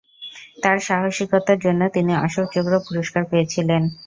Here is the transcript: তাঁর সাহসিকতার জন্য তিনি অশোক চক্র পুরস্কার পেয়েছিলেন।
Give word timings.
তাঁর 0.63 0.77
সাহসিকতার 0.87 1.57
জন্য 1.65 1.81
তিনি 1.95 2.11
অশোক 2.25 2.47
চক্র 2.55 2.73
পুরস্কার 2.87 3.23
পেয়েছিলেন। 3.31 3.81